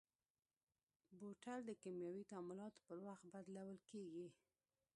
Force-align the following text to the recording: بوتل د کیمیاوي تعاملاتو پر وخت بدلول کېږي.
بوتل 1.19 1.59
د 1.65 1.71
کیمیاوي 1.81 2.23
تعاملاتو 2.31 2.85
پر 2.87 2.97
وخت 3.07 3.25
بدلول 3.33 3.79
کېږي. 3.89 4.27